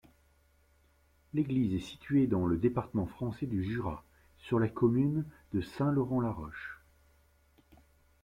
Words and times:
L'église 1.35 1.75
est 1.75 1.79
située 1.85 2.25
dans 2.25 2.47
le 2.47 2.57
département 2.57 3.05
français 3.05 3.45
du 3.45 3.63
Jura, 3.63 4.03
sur 4.39 4.57
la 4.57 4.67
commune 4.67 5.25
de 5.53 5.61
Saint-Laurent-la-Roche. 5.61 6.81